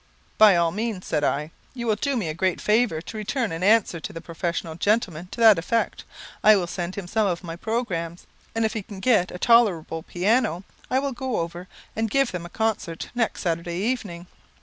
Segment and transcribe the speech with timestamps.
[0.39, 1.51] "By all means," said I.
[1.75, 5.27] "You will do me a great favour to return an answer to the professional gentleman
[5.29, 6.05] to that effect.
[6.43, 8.25] I will send him some of my programmes,
[8.55, 12.47] and if he can get a tolerable piano, I will go over and give them
[12.47, 14.25] a concert next Saturday evening."